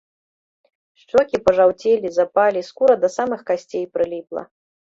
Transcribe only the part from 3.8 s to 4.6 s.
прыліпла.